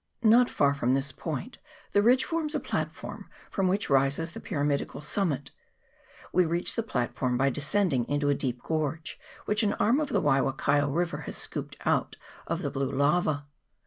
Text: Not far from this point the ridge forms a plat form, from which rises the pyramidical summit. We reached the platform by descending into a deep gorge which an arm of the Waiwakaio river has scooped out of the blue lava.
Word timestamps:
Not 0.23 0.49
far 0.49 0.73
from 0.73 0.95
this 0.95 1.11
point 1.11 1.59
the 1.91 2.01
ridge 2.01 2.25
forms 2.25 2.55
a 2.55 2.59
plat 2.59 2.91
form, 2.91 3.29
from 3.51 3.67
which 3.67 3.87
rises 3.87 4.31
the 4.31 4.39
pyramidical 4.39 5.01
summit. 5.01 5.51
We 6.33 6.43
reached 6.43 6.75
the 6.75 6.81
platform 6.81 7.37
by 7.37 7.51
descending 7.51 8.05
into 8.05 8.27
a 8.29 8.33
deep 8.33 8.63
gorge 8.63 9.19
which 9.45 9.61
an 9.61 9.73
arm 9.73 9.99
of 9.99 10.09
the 10.09 10.19
Waiwakaio 10.19 10.91
river 10.91 11.17
has 11.29 11.37
scooped 11.37 11.77
out 11.85 12.15
of 12.47 12.63
the 12.63 12.71
blue 12.71 12.91
lava. 12.91 13.45